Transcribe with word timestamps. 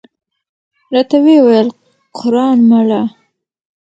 راته 0.93 1.17
وې 1.25 1.37
ویل: 1.45 1.69
قران 2.17 2.57
مله! 2.69 3.01